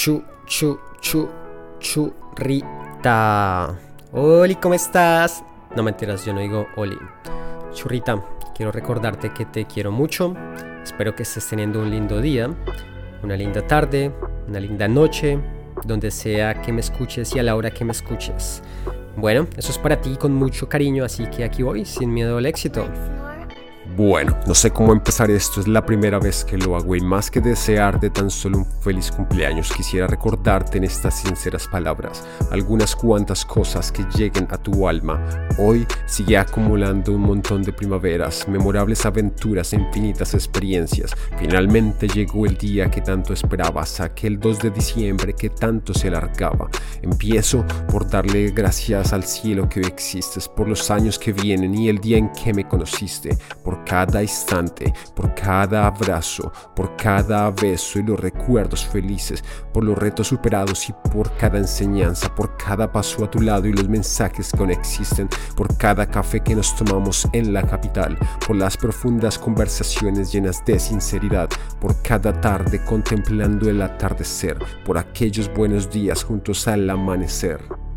chu, 0.00 0.24
chu, 0.46 0.78
chu, 1.02 1.28
churrita. 1.78 3.78
Oli, 4.12 4.54
¿cómo 4.54 4.72
estás? 4.72 5.44
No 5.76 5.82
mentiras, 5.82 6.24
yo 6.24 6.32
no 6.32 6.40
digo 6.40 6.66
Oli. 6.76 6.96
Churrita, 7.74 8.24
quiero 8.56 8.72
recordarte 8.72 9.34
que 9.34 9.44
te 9.44 9.66
quiero 9.66 9.92
mucho. 9.92 10.34
Espero 10.82 11.14
que 11.14 11.24
estés 11.24 11.46
teniendo 11.46 11.82
un 11.82 11.90
lindo 11.90 12.18
día, 12.18 12.48
una 13.22 13.36
linda 13.36 13.66
tarde, 13.66 14.10
una 14.48 14.58
linda 14.58 14.88
noche, 14.88 15.38
donde 15.84 16.10
sea 16.10 16.62
que 16.62 16.72
me 16.72 16.80
escuches 16.80 17.36
y 17.36 17.38
a 17.38 17.42
la 17.42 17.54
hora 17.54 17.70
que 17.70 17.84
me 17.84 17.92
escuches. 17.92 18.62
Bueno, 19.18 19.48
eso 19.54 19.70
es 19.70 19.76
para 19.76 20.00
ti 20.00 20.16
con 20.16 20.32
mucho 20.32 20.66
cariño, 20.66 21.04
así 21.04 21.26
que 21.26 21.44
aquí 21.44 21.62
voy, 21.62 21.84
sin 21.84 22.10
miedo 22.10 22.38
al 22.38 22.46
éxito. 22.46 22.88
Bueno, 23.96 24.38
no 24.46 24.54
sé 24.54 24.70
cómo 24.70 24.92
empezar 24.92 25.30
esto, 25.30 25.60
es 25.60 25.66
la 25.66 25.84
primera 25.84 26.20
vez 26.20 26.44
que 26.44 26.56
lo 26.56 26.76
hago 26.76 26.94
y 26.94 27.00
más 27.00 27.28
que 27.28 27.40
desear 27.40 27.98
de 27.98 28.08
tan 28.08 28.30
solo 28.30 28.58
un 28.58 28.66
feliz 28.80 29.10
cumpleaños, 29.10 29.72
quisiera 29.72 30.06
recordarte 30.06 30.78
en 30.78 30.84
estas 30.84 31.20
sinceras 31.20 31.66
palabras 31.66 32.24
algunas 32.52 32.94
cuantas 32.94 33.44
cosas 33.44 33.90
que 33.90 34.04
lleguen 34.14 34.46
a 34.50 34.58
tu 34.58 34.88
alma. 34.88 35.20
Hoy 35.58 35.86
sigue 36.06 36.38
acumulando 36.38 37.12
un 37.12 37.22
montón 37.22 37.62
de 37.62 37.72
primaveras, 37.72 38.46
memorables 38.48 39.04
aventuras, 39.04 39.72
infinitas 39.72 40.34
experiencias. 40.34 41.12
Finalmente 41.38 42.06
llegó 42.06 42.46
el 42.46 42.56
día 42.56 42.90
que 42.90 43.00
tanto 43.00 43.32
esperabas, 43.32 44.00
aquel 44.00 44.38
2 44.38 44.60
de 44.60 44.70
diciembre 44.70 45.34
que 45.34 45.50
tanto 45.50 45.94
se 45.94 46.08
alargaba. 46.08 46.68
Empiezo 47.02 47.64
por 47.90 48.08
darle 48.08 48.50
gracias 48.50 49.12
al 49.12 49.24
cielo 49.24 49.68
que 49.68 49.80
hoy 49.80 49.86
existes, 49.86 50.48
por 50.48 50.68
los 50.68 50.90
años 50.92 51.18
que 51.18 51.32
vienen 51.32 51.74
y 51.74 51.88
el 51.88 51.98
día 51.98 52.18
en 52.18 52.30
que 52.32 52.54
me 52.54 52.68
conociste, 52.68 53.36
por 53.64 53.79
cada 53.84 54.22
instante, 54.22 54.92
por 55.14 55.34
cada 55.34 55.86
abrazo, 55.86 56.52
por 56.74 56.96
cada 56.96 57.50
beso 57.50 57.98
y 57.98 58.02
los 58.02 58.18
recuerdos 58.18 58.86
felices, 58.86 59.44
por 59.72 59.84
los 59.84 59.98
retos 59.98 60.28
superados 60.28 60.88
y 60.88 60.94
por 61.12 61.34
cada 61.36 61.58
enseñanza, 61.58 62.34
por 62.34 62.56
cada 62.56 62.90
paso 62.90 63.24
a 63.24 63.30
tu 63.30 63.40
lado 63.40 63.66
y 63.66 63.72
los 63.72 63.88
mensajes 63.88 64.52
que 64.52 64.64
existen, 64.72 65.28
por 65.56 65.76
cada 65.76 66.06
café 66.06 66.40
que 66.40 66.54
nos 66.54 66.74
tomamos 66.76 67.28
en 67.32 67.52
la 67.52 67.62
capital, 67.62 68.16
por 68.46 68.56
las 68.56 68.76
profundas 68.76 69.38
conversaciones 69.38 70.32
llenas 70.32 70.64
de 70.64 70.78
sinceridad, 70.78 71.48
por 71.80 72.00
cada 72.02 72.40
tarde 72.40 72.82
contemplando 72.84 73.68
el 73.68 73.82
atardecer, 73.82 74.58
por 74.84 74.98
aquellos 74.98 75.52
buenos 75.52 75.90
días 75.90 76.24
juntos 76.24 76.68
al 76.68 76.88
amanecer. 76.88 77.89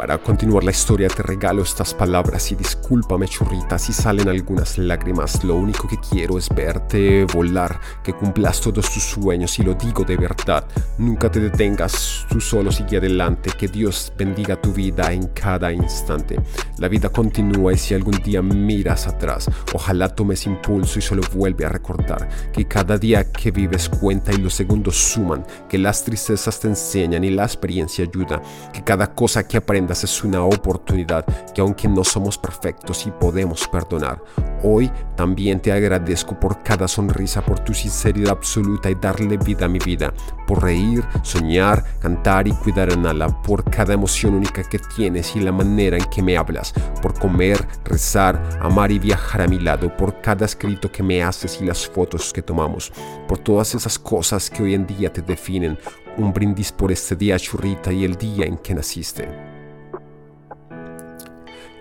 Para 0.00 0.16
continuar 0.16 0.64
la 0.64 0.70
historia 0.70 1.08
te 1.08 1.22
regalo 1.22 1.62
estas 1.62 1.92
palabras 1.92 2.50
y 2.50 2.54
discúlpame 2.54 3.28
churrita 3.28 3.78
si 3.78 3.92
salen 3.92 4.30
algunas 4.30 4.78
lágrimas. 4.78 5.44
Lo 5.44 5.56
único 5.56 5.86
que 5.86 5.98
quiero 5.98 6.38
es 6.38 6.48
verte 6.48 7.26
volar, 7.26 7.78
que 8.02 8.14
cumplas 8.14 8.62
todos 8.62 8.90
tus 8.90 9.02
sueños 9.02 9.58
y 9.58 9.62
lo 9.62 9.74
digo 9.74 10.02
de 10.02 10.16
verdad. 10.16 10.64
Nunca 10.96 11.30
te 11.30 11.38
detengas, 11.38 12.24
tú 12.30 12.40
solo 12.40 12.72
sigue 12.72 12.96
adelante, 12.96 13.50
que 13.58 13.68
Dios 13.68 14.10
bendiga 14.16 14.56
tu 14.56 14.72
vida 14.72 15.12
en 15.12 15.26
cada 15.34 15.70
instante. 15.70 16.40
La 16.78 16.88
vida 16.88 17.10
continúa 17.10 17.74
y 17.74 17.76
si 17.76 17.92
algún 17.92 18.22
día 18.24 18.40
miras 18.40 19.06
atrás, 19.06 19.50
ojalá 19.74 20.08
tomes 20.08 20.46
impulso 20.46 20.98
y 20.98 21.02
solo 21.02 21.20
vuelve 21.34 21.66
a 21.66 21.68
recordar 21.68 22.26
que 22.54 22.66
cada 22.66 22.96
día 22.96 23.30
que 23.30 23.50
vives 23.50 23.90
cuenta 23.90 24.32
y 24.32 24.38
los 24.38 24.54
segundos 24.54 24.96
suman, 24.96 25.44
que 25.68 25.76
las 25.76 26.02
tristezas 26.04 26.58
te 26.58 26.68
enseñan 26.68 27.22
y 27.22 27.28
la 27.28 27.44
experiencia 27.44 28.06
ayuda, 28.06 28.40
que 28.72 28.82
cada 28.82 29.14
cosa 29.14 29.46
que 29.46 29.58
aprendes 29.58 29.89
es 29.90 30.24
una 30.24 30.44
oportunidad 30.44 31.24
que 31.52 31.60
aunque 31.60 31.88
no 31.88 32.04
somos 32.04 32.38
perfectos 32.38 33.06
y 33.06 33.10
podemos 33.10 33.66
perdonar, 33.68 34.22
hoy 34.62 34.90
también 35.16 35.60
te 35.60 35.72
agradezco 35.72 36.38
por 36.38 36.62
cada 36.62 36.86
sonrisa, 36.86 37.42
por 37.42 37.58
tu 37.60 37.74
sinceridad 37.74 38.30
absoluta 38.30 38.88
y 38.88 38.94
darle 38.94 39.36
vida 39.36 39.66
a 39.66 39.68
mi 39.68 39.78
vida, 39.80 40.14
por 40.46 40.62
reír, 40.62 41.04
soñar, 41.22 41.84
cantar 41.98 42.46
y 42.46 42.52
cuidar 42.52 42.92
a 42.92 42.96
Nala, 42.96 43.28
por 43.42 43.64
cada 43.64 43.94
emoción 43.94 44.34
única 44.34 44.62
que 44.62 44.78
tienes 44.78 45.34
y 45.34 45.40
la 45.40 45.52
manera 45.52 45.96
en 45.96 46.04
que 46.04 46.22
me 46.22 46.36
hablas, 46.36 46.72
por 47.02 47.18
comer, 47.18 47.66
rezar, 47.84 48.40
amar 48.60 48.92
y 48.92 48.98
viajar 48.98 49.42
a 49.42 49.48
mi 49.48 49.58
lado, 49.58 49.94
por 49.96 50.20
cada 50.20 50.44
escrito 50.44 50.90
que 50.90 51.02
me 51.02 51.22
haces 51.22 51.60
y 51.60 51.64
las 51.64 51.86
fotos 51.86 52.32
que 52.32 52.42
tomamos, 52.42 52.92
por 53.26 53.38
todas 53.38 53.74
esas 53.74 53.98
cosas 53.98 54.48
que 54.48 54.62
hoy 54.62 54.74
en 54.74 54.86
día 54.86 55.12
te 55.12 55.22
definen. 55.22 55.78
Un 56.16 56.32
brindis 56.32 56.72
por 56.72 56.92
este 56.92 57.16
día 57.16 57.38
churrita 57.38 57.92
y 57.92 58.04
el 58.04 58.16
día 58.16 58.44
en 58.44 58.58
que 58.58 58.74
naciste. 58.74 59.49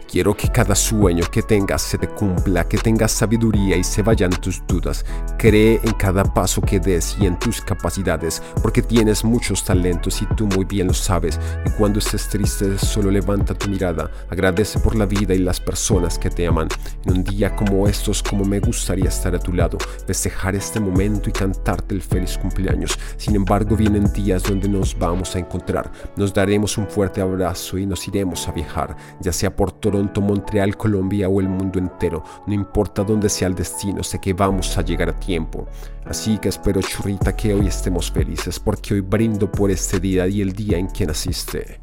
Quiero 0.09 0.35
que 0.35 0.47
cada 0.47 0.73
sueño 0.73 1.23
que 1.31 1.43
tengas 1.43 1.83
se 1.83 1.99
te 1.99 2.07
cumpla, 2.07 2.67
que 2.67 2.79
tengas 2.79 3.11
sabiduría 3.11 3.77
y 3.77 3.83
se 3.83 4.01
vayan 4.01 4.31
tus 4.31 4.65
dudas. 4.65 5.05
Cree 5.37 5.79
en 5.83 5.91
cada 5.91 6.23
paso 6.23 6.61
que 6.61 6.79
des 6.79 7.15
y 7.21 7.27
en 7.27 7.37
tus 7.37 7.61
capacidades, 7.61 8.41
porque 8.63 8.81
tienes 8.81 9.23
muchos 9.23 9.63
talentos 9.63 10.19
y 10.23 10.25
tú 10.35 10.47
muy 10.47 10.65
bien 10.65 10.87
lo 10.87 10.95
sabes. 10.95 11.39
Y 11.63 11.69
cuando 11.77 11.99
estés 11.99 12.27
triste, 12.27 12.79
solo 12.79 13.11
levanta 13.11 13.53
tu 13.53 13.69
mirada, 13.69 14.09
agradece 14.31 14.79
por 14.79 14.95
la 14.95 15.05
vida 15.05 15.35
y 15.35 15.37
las 15.37 15.59
personas 15.59 16.17
que 16.17 16.31
te 16.31 16.47
aman. 16.47 16.69
En 17.05 17.17
un 17.17 17.23
día 17.23 17.55
como 17.55 17.87
estos, 17.87 18.23
como 18.23 18.43
me 18.43 18.59
gustaría 18.59 19.09
estar 19.09 19.35
a 19.35 19.39
tu 19.39 19.53
lado, 19.53 19.77
festejar 20.07 20.55
este 20.55 20.79
momento 20.79 21.29
y 21.29 21.33
cantarte 21.33 21.93
el 21.93 22.01
feliz 22.01 22.35
cumpleaños. 22.35 22.97
Sin 23.17 23.35
embargo, 23.35 23.75
vienen 23.75 24.11
días 24.11 24.41
donde 24.41 24.69
nos 24.69 24.97
vamos 24.97 25.35
a 25.35 25.39
encontrar. 25.39 25.91
Nos 26.15 26.33
daremos 26.33 26.79
un 26.79 26.87
fuerte 26.87 27.21
abrazo 27.21 27.77
y 27.77 27.85
nos 27.85 28.07
iremos 28.07 28.47
a 28.47 28.53
viajar, 28.53 28.97
ya 29.21 29.31
sea 29.31 29.55
por 29.55 29.71
todo 29.71 29.98
Montreal, 30.21 30.77
Colombia 30.77 31.29
o 31.29 31.39
el 31.39 31.49
mundo 31.49 31.79
entero. 31.79 32.23
No 32.47 32.53
importa 32.53 33.03
dónde 33.03 33.29
sea 33.29 33.47
el 33.47 33.55
destino, 33.55 34.03
sé 34.03 34.19
que 34.19 34.33
vamos 34.33 34.77
a 34.77 34.81
llegar 34.81 35.09
a 35.09 35.19
tiempo. 35.19 35.67
Así 36.05 36.37
que 36.37 36.49
espero, 36.49 36.81
churrita, 36.81 37.35
que 37.35 37.53
hoy 37.53 37.67
estemos 37.67 38.11
felices, 38.11 38.59
porque 38.59 38.93
hoy 38.93 39.01
brindo 39.01 39.51
por 39.51 39.71
este 39.71 39.99
día 39.99 40.27
y 40.27 40.41
el 40.41 40.53
día 40.53 40.77
en 40.77 40.87
que 40.87 41.05
naciste. 41.05 41.79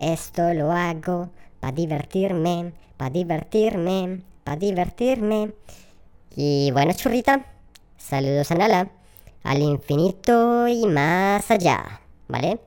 Esto 0.00 0.52
lo 0.54 0.72
hago 0.72 1.30
para 1.60 1.72
divertirme, 1.72 2.72
para 2.96 3.10
divertirme, 3.10 4.22
para 4.44 4.58
divertirme. 4.58 5.52
Y 6.36 6.70
bueno, 6.72 6.92
churrita, 6.92 7.46
saludos 7.96 8.50
a 8.50 8.54
Nala, 8.56 8.90
al 9.44 9.62
infinito 9.62 10.66
y 10.68 10.86
más 10.86 11.50
allá, 11.50 12.00
¿vale? 12.28 12.60